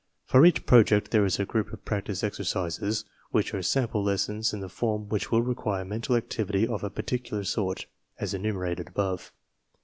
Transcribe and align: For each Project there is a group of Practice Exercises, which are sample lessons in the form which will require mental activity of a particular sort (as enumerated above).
For 0.25 0.43
each 0.47 0.65
Project 0.65 1.11
there 1.11 1.25
is 1.25 1.39
a 1.39 1.45
group 1.45 1.71
of 1.71 1.85
Practice 1.85 2.23
Exercises, 2.23 3.05
which 3.29 3.53
are 3.53 3.61
sample 3.61 4.03
lessons 4.03 4.51
in 4.51 4.59
the 4.59 4.67
form 4.67 5.07
which 5.09 5.29
will 5.31 5.43
require 5.43 5.85
mental 5.85 6.15
activity 6.15 6.65
of 6.65 6.83
a 6.83 6.89
particular 6.89 7.43
sort 7.43 7.85
(as 8.19 8.33
enumerated 8.33 8.87
above). 8.87 9.31